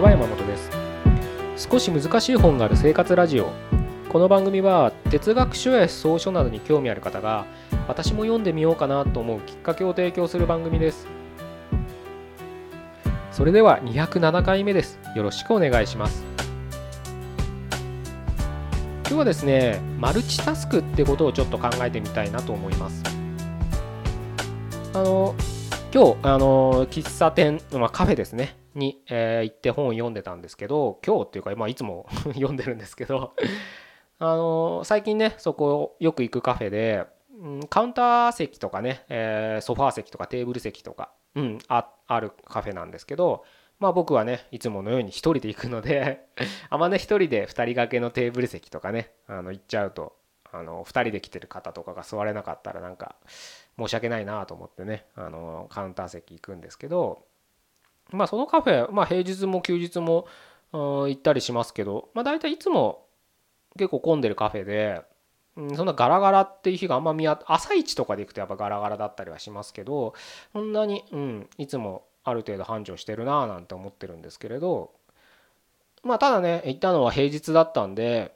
[0.00, 0.70] ちは山本です。
[1.68, 3.50] 少し難しい本がある生活ラジオ。
[4.08, 7.44] この番組は哲学書や思想書などに興味ある方が
[7.86, 11.06] 私も読んでみようかなと思うきっかけを提供する番組です。
[13.30, 14.98] それでは207回目です。
[15.14, 16.24] よろしくお願いします。
[19.04, 23.02] 今日はですねマルチタスクってことをちょっと考えてみたいなと思います。
[24.94, 25.34] あの
[25.92, 28.59] 今日あの喫茶店、まあ、カフェですね。
[28.74, 33.34] に、え、行って本を読んでたんですけど今日っていうか、まあ、いつも 読んでるんですけど
[34.18, 37.06] あの最近ねそこよく行くカフェで、
[37.38, 43.44] うん、カウンター席とかね、え、ソファー席とかテーブル席とか、うん、ああるカフェなんですけど
[43.78, 46.26] まあ僕はねいつものように1人で行くので
[46.68, 50.16] あんまね1人で2人掛けのテーブル席とかねあの行っちゃうと
[50.52, 53.16] あの2人で来てる方とかが座れなかったらなんか
[53.78, 57.24] 申し訳ないなと思ってねあのカウンター席行くんですけど
[58.12, 60.26] まあそのカフェ、まあ、平日も休日も
[60.72, 63.06] 行ったりしますけど、まあ、大体いつも
[63.76, 65.02] 結構混んでるカフェで、
[65.56, 70.14] うん、そんなガラガラっていう日があんま見当朝一とかで行くとやっぱガラガラだったりはしますけど
[70.52, 74.92] そんなに、うん、いつもある程度繁盛してるなぁなんて思ってるんですけれど
[76.02, 78.34] まあただね行ったのは平日だったんで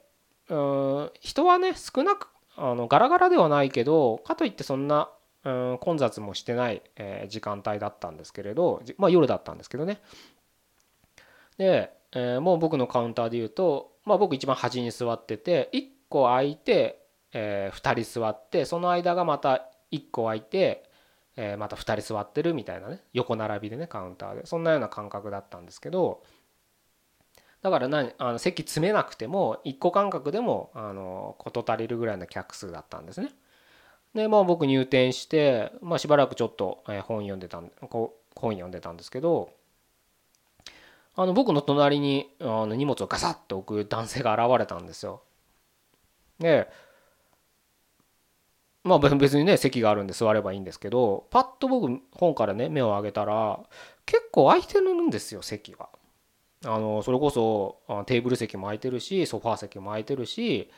[0.49, 5.09] うん人はね少なくあのガラガラではないけどかといってそんな
[5.45, 10.01] うん混雑もしてない、え、時間帯だったんですけれどまあ夜だったんですけどね
[11.57, 20.89] で、え、もう僕のカウンターで言うと、まあ、僕一番端に座ってて1個空いて、え、2人座ってその間がまた1個空いて、
[21.37, 26.23] え、また2人座ってるみたいなね横並びでねカウンターでそんなような感覚だったんですけど
[27.61, 33.29] だから何あの席詰めなくても1個間隔でもあの事足りるぐらいの客数だったんですね。
[34.15, 39.51] でまあ僕入店して、まあ、しばらくちょっと本読んでたんこ本読んでたんですけど
[41.17, 45.21] あの僕の隣にあの荷物をガサッと置く男性が現れたんですよ。
[46.39, 46.69] で
[48.83, 53.59] まあ別にね席があるんで座ればいいんですけどパッと僕本からね目を上げたら
[54.05, 55.89] 結構空いてるんですよ席が。
[56.63, 60.71] あのそれこそテーブル席も空いてるしソファー席も空いてるし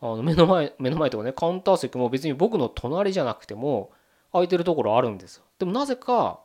[0.00, 3.90] あの目の前目の前とかねカウンター席も別に僕の隣じゃなくても
[4.32, 5.44] 空いてるところあるんですよ。
[5.58, 6.40] でもなぜか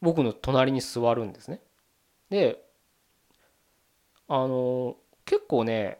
[0.00, 1.60] 僕の隣に座るんですね。
[2.30, 2.64] で
[4.28, 5.98] あの結構ね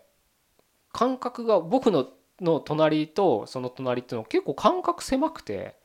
[0.93, 2.09] 感覚が僕の
[2.41, 5.77] の隣とその隣っていうのは結構間隔狭くて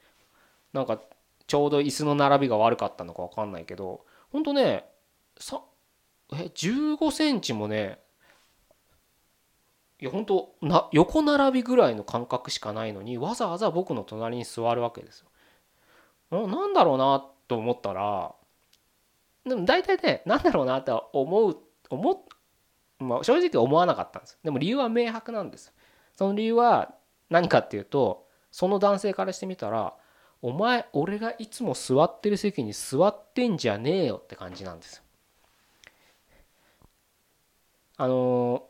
[0.73, 0.99] なんか
[1.47, 4.85] ちょうど椅子の並びが悪かったのか分かんないけどほんとね
[5.39, 5.61] さ
[6.33, 7.99] え15センチもね
[10.01, 15.19] いや本当な横並びぐらいの感覚しかないのにわざわざ僕の隣に座るわけです
[16.31, 16.47] よ。
[16.47, 18.33] なんだろうなと思ったら
[19.45, 21.57] でも大体ねなんだろうなと思う
[21.89, 22.25] 思
[22.99, 24.37] まあ、正直思わなかったんです。
[24.43, 25.73] でも理由は明白なんです
[26.15, 26.93] その理由は
[27.29, 29.93] 何かっていうとその男性からしてみたら
[30.41, 35.03] お前俺がいつも座ってる席に座ってんじゃねえよって感じなんです
[37.97, 38.68] あの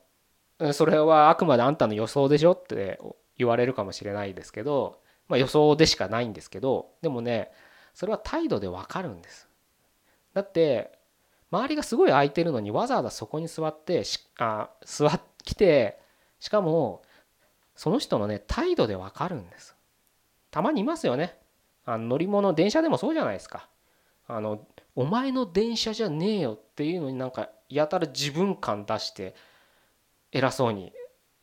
[0.74, 3.00] それはあくまであんたの予想でしょって
[3.38, 7.52] 言われるかもしれないですけど、まあ、予想でしかないんですけどでもね
[7.94, 9.48] それは態度でわかるんです。
[10.34, 10.98] だって
[11.52, 14.04] 周りがすごい空いてるのにわざわざそこに座って
[14.38, 16.00] あ座ってきて
[16.40, 17.02] しかも
[17.76, 19.76] その人のね態度でわかるんです。
[20.52, 21.38] たまにいますよね。
[21.86, 23.70] あの乗り物電車でもそうじゃないですか。
[24.28, 24.66] あの
[24.96, 29.34] お前の電車じゃねえよっていうのになんかやたら自分感出して
[30.32, 30.94] 偉そうに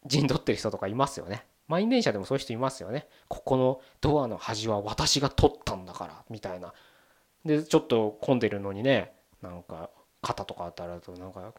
[0.04, 1.44] 陣取ってる人とかいますよね。
[1.68, 3.08] 満員電車でもそういう人いますよね。
[3.28, 6.72] ここのドアの端は私が取ったんだからみたいな。
[7.44, 9.12] でちょっと混んでるのにね
[9.42, 9.90] なんか
[10.22, 11.52] 肩とか当たるとなんか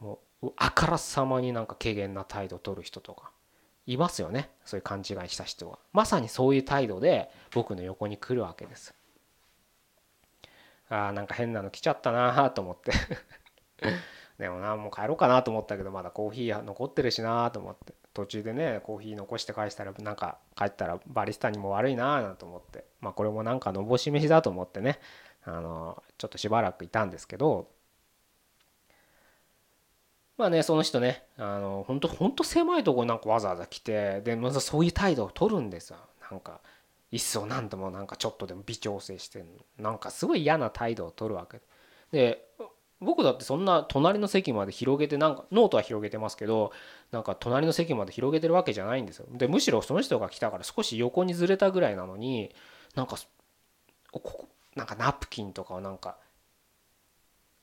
[0.00, 3.30] もうあからさまになんか軽減な態度を取る人とか
[3.86, 4.50] いますよね。
[4.64, 5.78] そういう勘違いした人は。
[5.92, 8.94] まさにそういう態度で僕の横に来るわけです。
[10.88, 12.92] あーなんか変なの来ちゃったなと思って。
[14.40, 17.94] でもなもう帰ろうかなと思ったけどまだコーヒー残ってるしなと思って。
[18.12, 22.84] 途中でねコーヒー残して返したらなんか帰ったらバリスタにも悪いななんて思って。
[23.00, 24.98] まあこれもなんかのぼし飯だと思ってね。
[25.44, 27.68] あのちょっとしばらくいたんですけど。
[30.38, 35.98] まあねその人ねあの本当本当狭いとこになんかわざわざ来てでまずそういう態度を取るんですよ。
[36.30, 36.60] なんか
[37.12, 39.44] 椅子を何度もなんかちょっとでも微調整して
[39.78, 41.60] なんかすごい嫌な態度を取るわけ。
[42.10, 42.49] で
[43.00, 46.72] 僕だってそんな隣の席まで広げてなんかノートは広げてますけど
[47.12, 49.26] なんか隣の席まで広げてるわけじゃないんですよ。
[49.30, 52.54] でむしろその人が来たから少し横にずれたぐらいなのに
[52.94, 53.16] なんか
[54.10, 56.18] ここなんかナプキンとかをなんか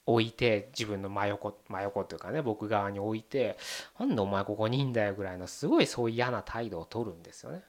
[0.07, 3.57] 置いて自分の真横真横というかね僕側に置いて
[3.99, 7.61] なんでお前ここにいんだよぐらいのすごいそういう嫌な態度を取るんですよね。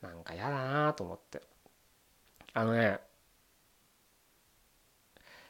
[0.00, 1.42] なんか嫌だなと思って。
[2.52, 3.00] あのね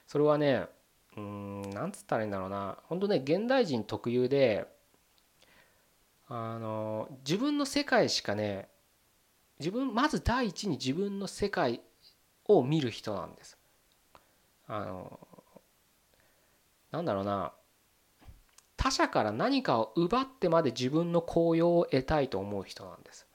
[0.06, 0.66] それはね
[1.16, 2.78] うんなんつったらいいんだろうな。
[2.84, 4.66] 本当ね現代人特有で
[6.28, 8.68] あの自分の世界しかね
[9.58, 11.80] 自分まず第一に自分の世界
[12.46, 13.56] を見る人なんです。
[14.66, 15.18] あの
[16.90, 17.52] なんだろうな。
[18.76, 23.26] 他者から何かを奪ってまで自分の高揚を得たいと思う人なんです。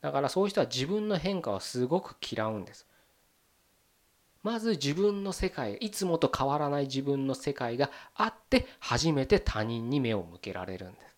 [0.00, 2.86] だからそういう人は自分の変化をすごく嫌うんです。
[4.42, 11.16] まず自分の世界いつもと変わらない自分の世界があって初めて他人に目を向けられるんです。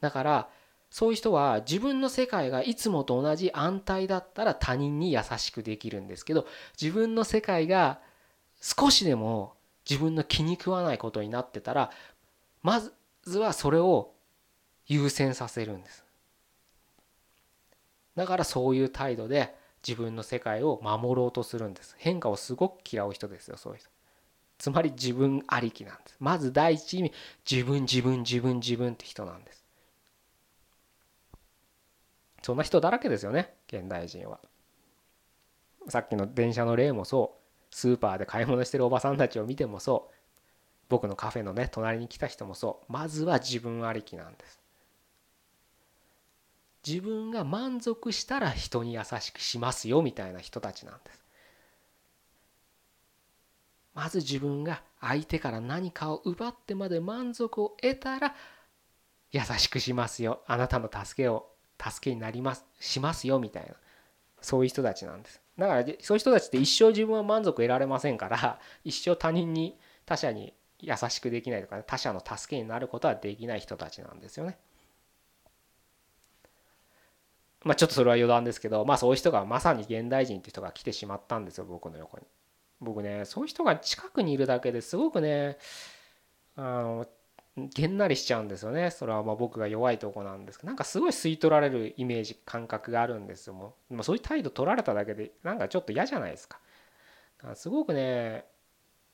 [0.00, 0.48] だから
[0.90, 6.46] そういう人は自分の世界がいつもと同じ安泰だったら他人に優しくできるんですけど
[6.80, 8.00] 自分の世界が
[8.60, 9.54] 少しでも
[9.88, 11.90] 自分の気に食わないことになってたら
[12.62, 14.12] まずはそれを
[14.86, 16.04] 優先させるんです。
[18.16, 19.54] だからそういう態度で
[19.86, 21.94] 自分の世界を守ろうとするんです。
[21.98, 23.88] 変化をすごく嫌う人ですよそういう人。
[24.58, 26.16] つまり自分ありきなんです。
[26.18, 27.12] まず第一に
[27.48, 29.64] 自分自分自分自分って人なんです。
[32.42, 34.40] そんな人だらけですよね現代人は。
[35.88, 37.38] さっきの電車の例もそう。
[37.70, 40.14] スーパーで買い物してるおばさんたちを見てもそう。
[40.88, 42.92] 僕のカフェのね隣に来た人もそう。
[42.92, 44.57] まずは自分ありきなんです。
[46.86, 51.24] 自分が満足したら人に優しくしますよみたいな人たちなんです。
[53.94, 58.34] まず自分が相手から何かを奪ってまで満足を得たら
[59.32, 60.42] 優しくしますよ。
[60.46, 61.50] あなたの助けを
[61.82, 63.74] 助けになりますしますよみたいな。
[64.40, 65.40] そういう人たちなんです。
[65.58, 69.76] だからそういう人たちって一生自分は満足得られませんから 一生他人に
[70.06, 74.58] 他者に優しくできないとか、他者の助けになることはできない人たちなんですよね。
[77.64, 82.24] まあちょっとそれは余談ですけどまあそういう人がまさに現代人って人が来てしまったんですよ僕の横に。
[82.80, 85.58] 僕ねそういう人が近くにいるだけですごくね
[86.56, 87.06] あの
[87.74, 88.90] げんなりしちゃうんですよね。
[88.90, 93.54] それはまあ僕が弱いとこなんですけどなんかすごい吸い取られるイメージ感覚があるんですよ。
[93.54, 96.60] もう、まあ、そういう態度取られただけでなんかちょっと嫌じゃないですか。
[97.54, 98.44] すごくね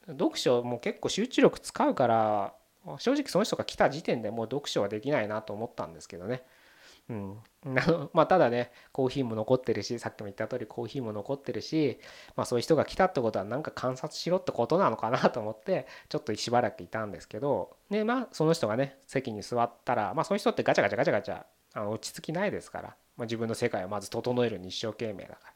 [0.06, 2.54] 読書も結構集中力使うから
[2.98, 6.42] 正直その人が来た時点でもう読書はできないなと思ったんですけどね。
[7.10, 7.38] うん、
[8.14, 12.00] まあただねコーヒーも残ってるしさっきも言った通りコーヒーも残ってるし、
[12.34, 25.52] まあ、そういう人が来たってことはなんか観察しろってことなのかなと思ってちょっとしばらくいたんですけどでまあその人がね席に座ったらまあそういう人ってガチャガチャガチャガチャあの落ち着きないですから、まあ、自分の世界をまず整えるに一生懸命だか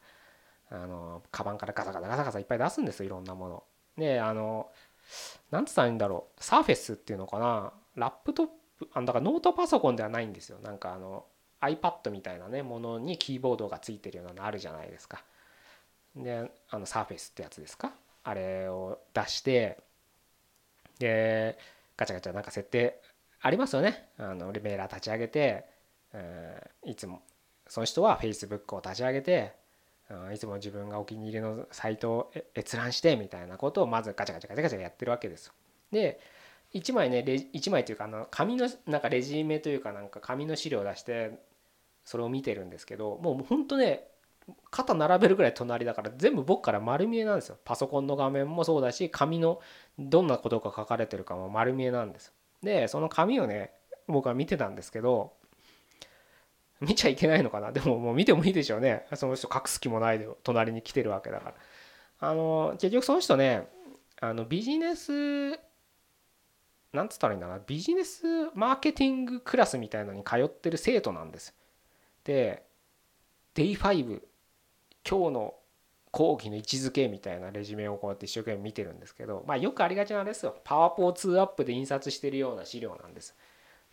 [0.71, 3.63] らあのカバンからガサガサガサガサいっぱい出すんですよいろんなもの。
[3.97, 4.69] であの
[5.51, 11.25] 何て言ったらいいんだろうサーフェスっていうのかなラップトップあだからノートパソコンではないんですよなんかあの
[11.61, 15.23] iPad みたいなねものにキーボードがついてるようなのあるじゃないですか。
[16.15, 17.91] であのサーフェスってやつですか？
[18.23, 19.77] あれを出して
[20.99, 21.57] で
[21.97, 23.01] ガチャガチャなんか設定
[23.41, 25.65] ありますよねあのメーラー立ち上げて、
[26.13, 27.21] え、いつも
[27.67, 29.53] その人は Facebook を立ち上げて
[30.33, 35.53] いつも自分がお気に入りのサイトを閲覧してみたいなことをまずガチャガチャガチャガチャやってるわけですよ。
[35.91, 36.19] で
[36.73, 41.39] 1枚ね1枚というかあの紙のなんかレジメというかなんか紙の資料を出して
[42.09, 44.07] それを見てるんですけどもうほんとね
[44.71, 47.57] 肩並べるぐらい隣だから全部僕から丸見えなんですよ。
[47.63, 49.61] パソコンの画面もそうだし紙の
[49.99, 53.71] どんなことが書かれてるかも丸見えなんですでその紙をね
[54.07, 55.33] 僕は見てたんですけど
[56.81, 57.71] 見ちゃいけないのかな？
[57.71, 59.05] でももう見てもいいでしょうね。
[59.13, 61.55] その人隠す気もないで隣に来てるわけだから。
[62.21, 63.67] あの結局その人ね
[64.19, 65.59] あのビジネス
[66.91, 67.59] なんつったらいいんだな？
[67.67, 71.53] ビジネスマーケティングクラスみたいのに通ってる生徒なんです
[72.29, 72.61] で
[73.55, 74.21] Day5
[75.09, 75.55] 今日の
[76.11, 80.55] 講義の位置づけみたいなレジュメをこうやって一生懸命見てるんですけどまあよくありがちなんですよ。
[80.63, 83.35] パワポを2アップで印刷してるような資料なんです。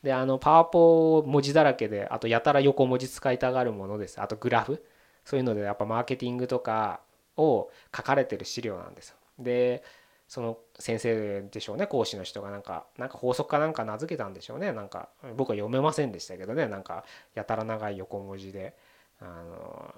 [0.02, 4.20] であのパワポ文字だらけであとやたら横文字使いたがるものです。
[4.20, 4.84] あとグラフ。
[5.24, 7.00] そういうのでやっぱマーケティングとか
[7.38, 9.16] を書かれてる資料なんですよ。
[9.38, 9.82] で
[10.28, 14.73] その先生でしょうね講師の人がなんかなんか法則かなんか名付けたんでしょうね。
[14.73, 16.66] なんか僕は読めませんでしたけどね。
[16.66, 17.04] なんか
[17.35, 18.76] やたら長い横文字で
[19.21, 19.95] あの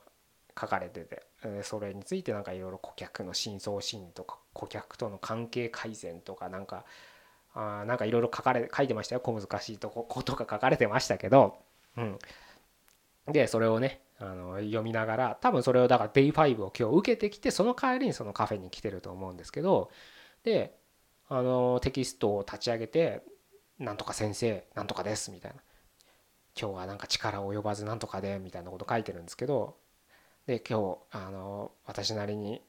[0.59, 1.29] 書かれてて。
[1.63, 6.85] それについてなんかいろいろ顧客の深層心理とか顧客との関係改善とかなんか
[7.55, 9.21] あなんかいろいろ書かれ書いてましたよ。
[9.21, 11.59] 小難しいとこことか書かれてましたけど、
[11.97, 12.19] うん、
[13.29, 19.91] でそれをねあの読みながら多分それをだから Day5 を今日受けてきてその帰りにそのカフェに来てると思うんですけど
[20.49, 20.79] で
[21.29, 23.23] あのテキストを立ち上げて
[23.79, 25.63] 「なんとか先生なんとかです」みたいな
[26.59, 29.77] 「今日はなんか力及ばずなんとかで」みたいなこと書いてるんですけど
[30.47, 32.63] で今日あの私なりに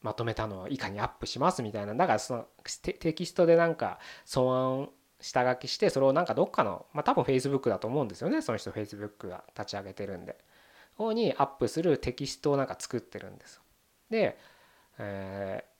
[0.00, 1.94] まとめたのを以下にアップしますみたいな。
[1.94, 2.46] だからその
[2.82, 4.90] テキストでなんか草案
[5.20, 8.40] 下書きしてそれをなんかどっかのまあ多分 Facebook だと思うんですよね。
[8.40, 10.38] その人 Facebook が立ち上げてるんで。
[10.96, 13.60] 方にアップするテキストをなんか作ってるんです。
[14.08, 14.38] で、
[14.98, 15.75] えー、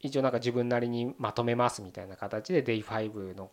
[0.00, 3.50] 一応なんか自分なりにまとめますみたいな形で Day5 の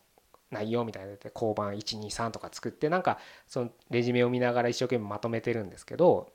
[0.52, 6.32] 内容みたいなで交番123とか作ってなんかそのレジュメを見ながら一生懸命まとめてるんですけど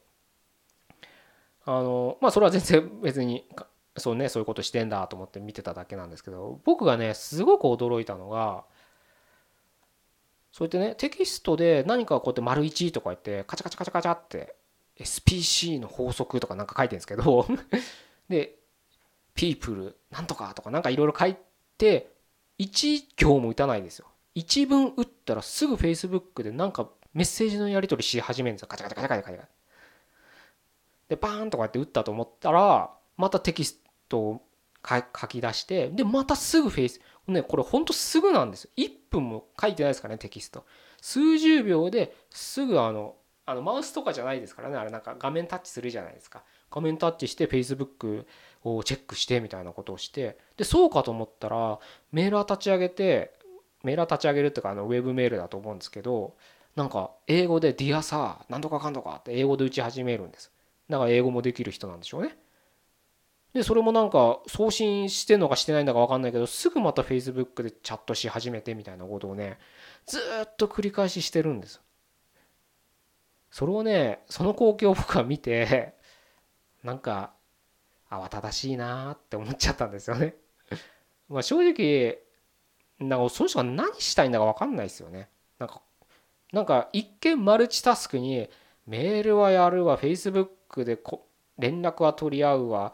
[1.65, 3.49] あのまあそれは全然 別に
[3.97, 8.65] そうねそういうことしてんだと思って見てただけなんですけど僕がねすごく驚いたのが
[10.53, 14.57] そうやってねテキストで何かこうやって丸1とか言ってカチャカチャカチャカチャって
[14.99, 17.47] SPC の法則とかなんか書いてるんですけど
[18.29, 18.60] で
[19.41, 21.37] people なんとかとかなんかいろいろ書い
[21.79, 22.13] て
[22.59, 24.07] 1行も打たないですよ。
[24.35, 28.69] 1文打ったらすぐ Facebook でなんかメッセージのやり取りし始めるんですよ。
[28.69, 29.49] カチャカチャカチャカチャカチャ
[31.09, 34.43] でバーンとかやって打ったと思ったらまたテキストを
[34.87, 40.65] 書き出してでまたすぐフェイスねこれほんとすぐなんですよ1分も書いてないですからねテキスト
[41.01, 48.25] 数十秒ですぐあのあのマウスとかじゃないですからねあれなんか画面タッチするじゃないですか画面タッチして Facebook
[48.65, 51.79] をチェックしてみたいなことをしてでそうかと思ったら
[52.13, 53.33] メールは立ち上げて
[53.83, 56.35] メールは立ち上げるっていうかあのウェブメールだと思うんですけど
[56.77, 60.53] なんか英語で「Dear さなんとかかんとか」って英語で打ち始めるんです。
[60.89, 62.37] だから英語もできる人なんでしょうね。
[63.53, 69.59] でそれもなんか送信してんのかしてないんだか分かんないけどすぐまた Facebook でチャットし始めてみたいなことをね
[70.07, 71.81] ずっと繰り返ししてるんです。
[73.51, 75.95] それをねその光景を僕は見て
[76.83, 77.33] なんか
[78.11, 80.35] 慌ただしいなって思っちゃったんですよね。
[81.29, 82.19] まあ正直
[82.99, 85.29] なんかその人が何したいんだか分かんないですよね。
[85.59, 85.81] なんか
[86.53, 88.49] なんか一見マルチタスクに
[88.87, 91.27] メールはやるわ Facebook でこ
[91.59, 92.93] 連絡は取り合うわ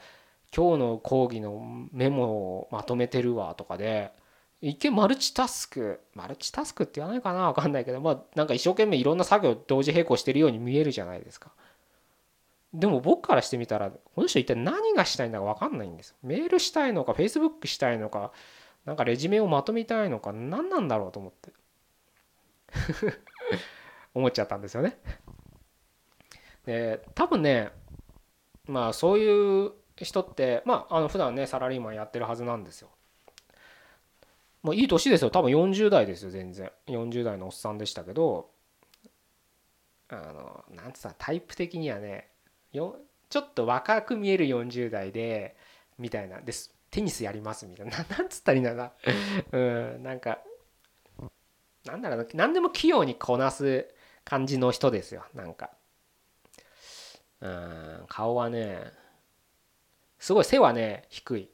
[0.55, 4.13] 今日の講義のメモをまとめてるわとかで
[4.61, 11.51] 一見マルチタスクマルチタスクって言わないかな分かんないけどまあなんか一生懸命いろんな作業同時並行してるように見えるじゃないですか。
[12.77, 16.15] でも僕からしてみたらこの人一体何がしたいんだか分かんないんです。
[16.23, 18.33] メールしたいのか Facebook したいのか
[18.85, 21.53] なんかレジュメをまとめたいのか何なんだろうと思って。
[24.15, 24.99] 思っちゃったんですよね。
[26.67, 27.71] で多分ね
[28.67, 32.91] まあそういう人ってまああの普段ねサラリーマンやってるはずなんですよ。
[34.63, 35.31] もういい年ですよ。
[35.31, 36.71] 多分40代ですよ全然。
[36.89, 38.51] 40代のおっさんでしたけど
[40.09, 42.29] あのなんつったタイプ的にはね
[42.77, 42.97] よ
[43.29, 45.57] ちょっと若く見える40代で
[45.99, 46.41] みたいな。
[46.41, 46.73] です。
[46.91, 47.99] テニスやりますみたいな。
[48.17, 48.93] なんつったらいいんだな。
[49.53, 50.39] うんなんか
[51.85, 53.89] なんだろう何でも器用にこなす
[54.25, 55.25] 感じの人ですよ。
[55.35, 55.71] なんか。
[57.41, 58.93] うん顔はね
[60.19, 61.51] すごい背はね低い。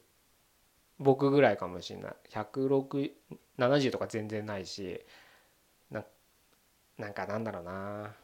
[0.99, 2.15] 僕ぐらいかもしれない。
[2.29, 5.03] 1670とか全然ないし
[5.89, 6.05] な
[6.97, 8.15] なんかなんだろうな。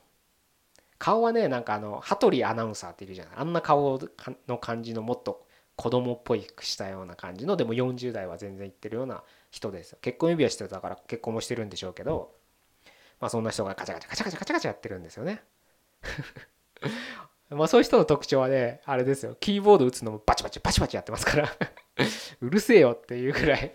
[1.00, 4.00] 顔はねなんかあの羽鳥アナウンサーっているじゃないあんな顔
[4.48, 12.36] の感じのもっと子供っぽいしたような感じのでも40代は全然いってるような人です結婚指輪してたから結婚もしてるんでしょうけど
[13.22, 15.42] まあそんな人がカチャカチャカチャカチャカチャカチャやってるんですよね
[17.50, 19.36] まあそういう人の特徴はね、あれですよ。
[19.40, 21.50] キーボード打つのもバチバチバチバチやってますから
[22.42, 23.74] うるせえよっていうぐらい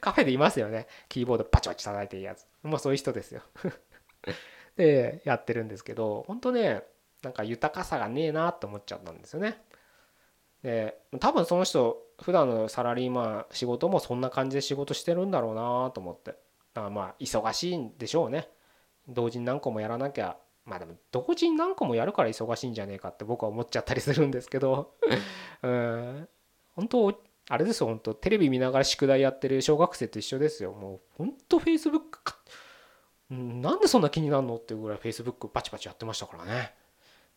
[0.00, 0.86] カフェでいますよね。
[1.08, 2.46] キーボードバチバチ叩いていいやつ。
[2.62, 3.42] まあそういう人ですよ
[4.76, 6.82] で、やってるんですけど、本当ね、
[7.22, 9.62] なんか豊かさがねえなって思っちゃったんですよね。
[10.62, 16.32] で、多分その人、普段のサラリーマン仕事もそんな感じで仕事してるんだろうなと思って。
[16.74, 18.48] だからまあ忙しいんでしょうね。
[19.08, 24.94] 同時に何個もやらなきゃまあでも同時に何個もやるから忙しいんじゃねえかって僕は思っちゃったりするんですけど
[25.62, 26.28] うん
[26.74, 32.34] 本当あれですよ本当テレビ見ながら宿題やってる小学生と一緒ですよもう本当フェイスブック
[33.62, 36.74] なんでそんな気になるのっていうぐらいフェイスブックパチパチやってましたからね。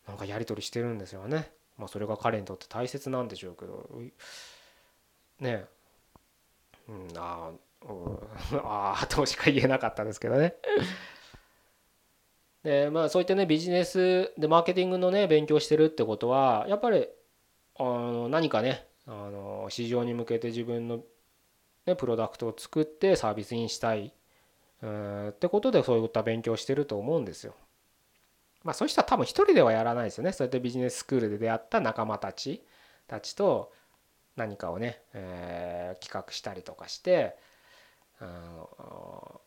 [0.06, 1.50] なんかやり取りしてるんですよね。
[1.76, 3.88] まあそれが彼にとって大切なんでしょうけど。
[5.40, 5.64] ね。
[5.64, 5.66] え
[6.88, 7.50] うんあ
[8.54, 10.54] あああとしか言えなかったですけどね。
[12.62, 17.08] でまあそういったねビジネスでマーケティングのね勉強してるってことはやっぱり
[17.76, 21.04] あの何かねあの市場に向けて自分の、
[21.86, 24.12] ね、プロダクトを作ってサービスにしたい。
[24.82, 27.54] ってことでそういった勉強してると思うんですよ。
[28.64, 30.32] まあそういう人は多分一人ではやらないですよね。
[30.32, 32.64] そうやってビジネススクールで出会った仲間たち
[33.06, 33.72] たちと
[34.36, 37.36] 何かをね、えー、企画したりとかして
[38.20, 39.40] あの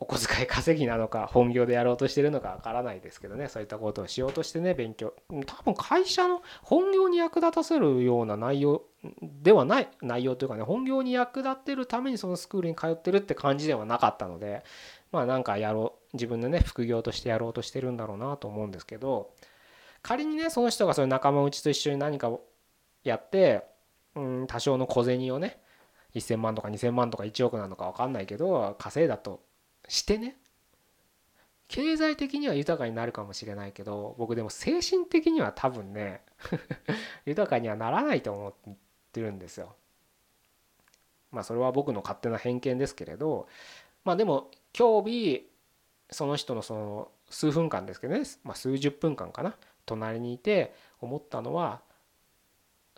[0.00, 3.48] お小遣い稼ぎなのか本業でやろうとしてるのかわからないですけどね。
[3.48, 5.12] そういったことをしようとしてね勉強。
[5.46, 8.82] 多分会社の本業に役立たせるような内容
[9.22, 14.62] ではない内容というかね本業に役立ってるためにそのスクールに通ってるって感じではなかったので
[15.10, 19.32] まあなんかやろう自分でね副業としてやろうとしてるんだろうなと思うんですけど
[20.02, 22.44] 仮にねその人がそういう仲間内と一緒に何かを
[23.02, 23.64] やって
[24.14, 25.60] うん多少の小銭をね
[26.14, 29.42] 1000万とか2000万とか1億なのか分かんないけど稼いだと
[29.88, 30.36] してね
[31.66, 36.22] 経済的には豊かになるかもしれないけど僕でも精神的には多分ね
[37.26, 38.74] 豊かにはならないと思っ
[39.12, 39.74] てるんですよ。
[41.30, 43.48] まあそれは僕の勝手な偏見ですけれど
[44.04, 45.50] まあでも今日日
[46.10, 49.54] その人のその数分間ですけどね、まあ、数十分間かな
[49.84, 51.82] 隣にいて思ったのは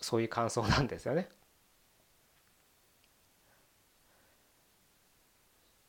[0.01, 1.29] そういう感想なんですよね。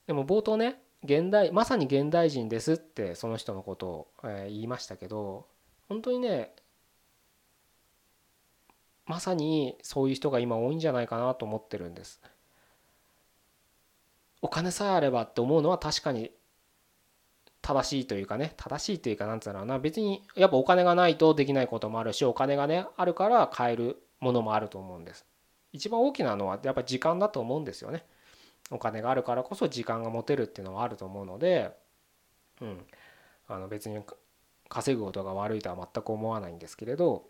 [0.08, 5.48] でも冒頭ね現代まさに現代人ですってその人のことを、え言いましたけど
[5.90, 6.54] 本当にね
[9.06, 12.22] まさにそういう人が今多いんじゃないかなと思ってるんです。
[14.42, 16.32] お金さえあればって思うのは確かに
[17.62, 25.26] 正しいというかね正しいというかなんつうのかな別にやっぱお金がないとできないこともあるしお金がねあるから買えるものもあると思うんです。
[25.74, 28.06] 一番大きなのはやっぱり時間だと思うんですよね。
[28.72, 31.78] お金があるからこそ時間が持てるっていうのはあると思うので、
[32.62, 32.86] うん、
[33.48, 34.02] あの別に
[34.70, 37.26] 稼ぐことが悪いとは全く思わないんですけれど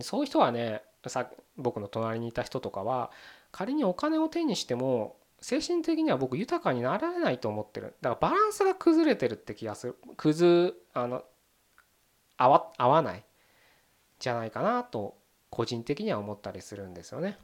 [0.00, 3.10] そういう人はねさ僕の隣にいた人とかは
[3.52, 7.96] 仮にお金を手にしても精神的には僕豊かになられないと思ってる。
[8.00, 9.96] だからバランスが崩れてるって気がする。
[10.16, 11.24] 崩あの
[12.36, 13.24] 合わ合わない
[14.20, 15.16] じゃないかなと
[15.50, 17.38] 個人的には思ったりするんですよね。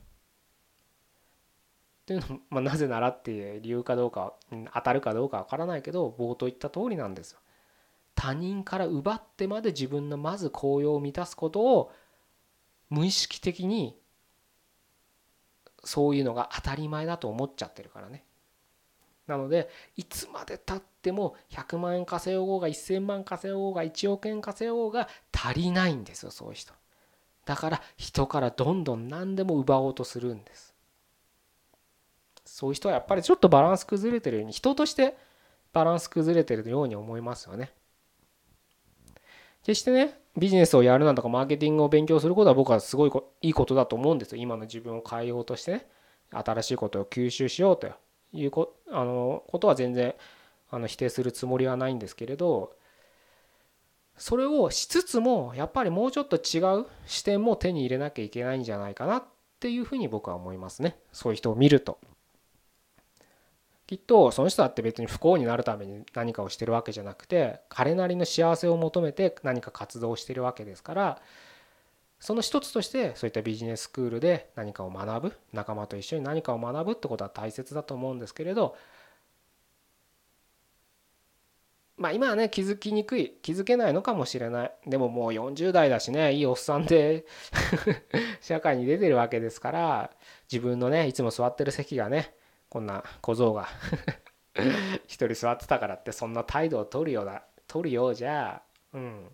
[2.09, 4.33] というのも、まあ、なぜならっていう理由かどうか
[4.73, 7.39] 当たるかどうかわからないけど冒頭言った通りなんですよ。
[8.15, 11.93] 他人から奪ってまで自分のまず効用を満たすことを
[12.89, 13.95] 無意識的に
[15.85, 18.25] そういうのが当たり前だと思っちゃってるからね。
[19.27, 26.73] なのでいつまでたっても100万円稼ごうが1000万稼ごうが1億円稼ごうが足りないんですよそういう人。
[27.45, 30.68] だから人からどんどん何でも奪おうとするんです。
[32.59, 35.17] そういう人はやっぱりちょっとバランス崩れてるように人として
[35.73, 37.71] バランス崩れてるように思いますよね。
[39.63, 45.87] 決してねビジネスをやるなんとかマーケティングを勉強することは僕はすごいいいことだと思うんですよ今の自分を変えようとしてね
[46.33, 47.93] 新しいことを吸収しようと
[48.33, 50.17] いうこあのことは全然
[50.73, 52.73] あの否定するつもりはないんですけれど
[54.17, 59.25] それをしつつもやっぱりもうちょっと違う視点も手に入れなきゃいけないんじゃないかなっ
[59.61, 62.01] ていうふうに僕は思いますねそういう人を見ると。
[63.89, 71.23] きっとその人だって別に不幸になるために何かをしてるわけじゃなくて彼なりの幸せを求めて何か活動してるわけですから
[72.21, 78.77] その一つとしてそういったビジネススクールで何かを学ぶ仲間と一緒に何かを学ぶってことは大切だと思うんですけれど
[81.97, 84.73] まあ今はね気づきにくい気づけないのかもしれない。
[84.87, 87.25] でももう40代だしねいいおっさんで
[88.43, 90.11] 社会に出てるわけですから
[90.53, 92.35] 自分のねいつも座ってる席がね
[92.69, 93.69] こんな小僧が
[95.07, 99.31] 一人座ってたからってそんな態度を取るようだ取るようじゃうん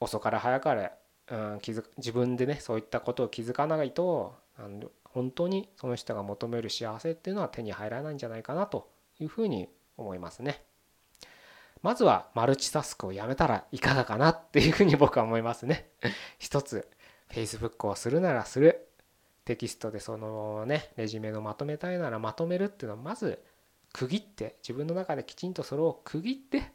[0.00, 0.92] 遅から早かれ、
[1.30, 10.64] うん、気づ自分でねそういったことを気づかないとあの本当にその人が求める幸せっていうのは手に入らないんじゃないかなというふうに思いますね。
[11.82, 15.90] まずはマルチタスクをやめたらいかがかなっていうふうに僕は思いますね。
[16.38, 16.88] 一つ
[17.30, 18.88] Facebook をするならする
[19.44, 23.42] テキストでそのねレジュメのまとめたいならまとめるっていうのはまず
[23.92, 26.72] 区切って自分の中できちんとそれを区切って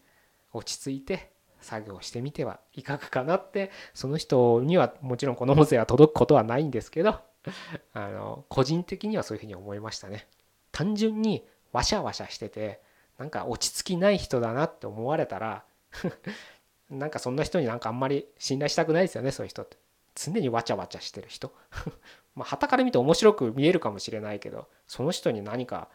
[0.54, 7.20] 落ち着いて作業してみてはいかがかなってその人にはもちろんこの音声は届くことはないんですけど
[7.94, 10.28] あの個人的にはそういうふうに思いましたね。
[10.72, 12.80] 単純にわしゃわしゃしてて
[13.18, 15.66] なんか落ち着きない人だなって思われたら
[16.90, 19.78] なんかそんな人になんかあんまり信頼したくないですよねそういう人って。
[20.16, 21.54] 常にわちゃわちゃしてる人。
[22.36, 25.90] まあ旗から見て面白く見えるかもしれないけどその人に何か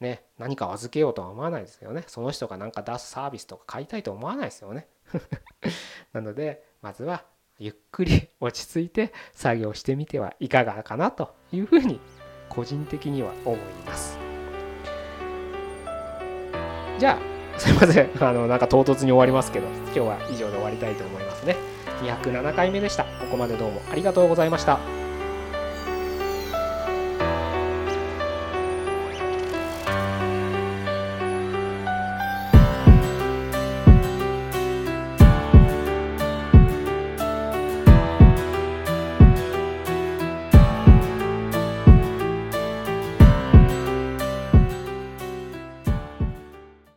[0.00, 2.04] ね何か預けようとは思わないですよね。
[2.06, 4.86] その人が何か出すサービスとか買いたいと思わないですよね。
[6.12, 7.24] なのでまずは
[7.58, 12.00] ゆっくり 落ち着いて作業してみてはいかがかなというふうに
[12.48, 14.18] 個人的には思います。
[16.98, 17.18] じゃ
[17.56, 18.10] あすいません。
[18.22, 21.56] あのなんか唐突に終わりますけど今日は以上で終わりたいと思いますね。
[22.02, 23.04] 207回目でした。
[23.04, 25.07] ここまでどうもありがとうございました。